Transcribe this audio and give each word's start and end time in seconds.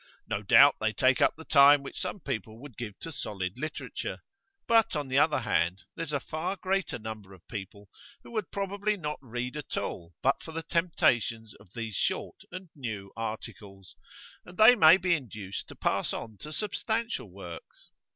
No 0.27 0.41
doubt 0.41 0.77
they 0.81 0.93
take 0.93 1.21
up 1.21 1.35
the 1.35 1.45
time 1.45 1.83
which 1.83 1.99
some 2.01 2.19
people 2.21 2.59
would 2.59 2.75
give 2.75 2.97
to 3.01 3.11
solid 3.11 3.53
literature. 3.59 4.17
But, 4.65 4.95
on 4.95 5.09
the 5.09 5.19
other 5.19 5.41
hand, 5.41 5.83
there's 5.95 6.11
a 6.11 6.19
far 6.19 6.55
greater 6.55 6.97
number 6.97 7.35
of 7.35 7.47
people 7.47 7.87
who 8.23 8.31
would 8.31 8.49
probably 8.49 8.97
not 8.97 9.19
read 9.21 9.55
at 9.55 9.77
all, 9.77 10.15
but 10.23 10.41
for 10.41 10.53
the 10.53 10.63
temptations 10.63 11.53
of 11.59 11.69
these 11.75 11.93
short 11.95 12.41
and 12.51 12.69
new 12.75 13.13
articles; 13.15 13.95
and 14.43 14.57
they 14.57 14.75
may 14.75 14.97
be 14.97 15.13
induced 15.13 15.67
to 15.67 15.75
pass 15.75 16.13
on 16.13 16.37
to 16.39 16.51
substantial 16.51 17.29
works. 17.31 17.91